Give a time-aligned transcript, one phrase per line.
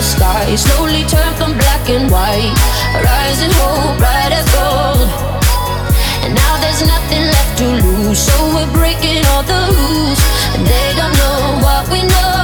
[0.00, 2.56] the sky slowly turn from black and white.
[3.04, 5.08] Rising hope, bright as gold.
[6.24, 8.18] And now there's nothing left to lose.
[8.18, 10.20] So we're breaking all the rules.
[10.54, 12.39] And they don't know what we know.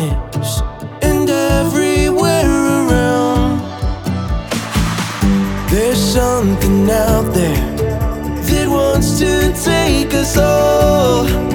[0.00, 0.60] darkness
[1.02, 2.48] and everywhere
[2.78, 3.60] around.
[5.70, 7.76] There's something out there
[8.48, 11.53] that wants to take us all.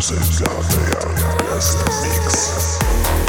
[0.00, 0.66] Since love,
[1.48, 3.23] yes, mix.